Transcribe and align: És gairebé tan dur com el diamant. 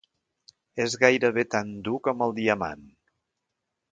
És 0.85 0.95
gairebé 1.03 1.43
tan 1.57 1.69
dur 1.87 2.01
com 2.09 2.25
el 2.29 2.35
diamant. 2.41 2.91